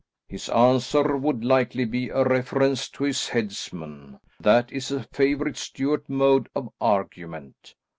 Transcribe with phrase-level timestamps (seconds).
[0.27, 6.09] His answer would likely be a reference to his headsman; that is a favourite Stuart
[6.09, 7.75] mode of argument.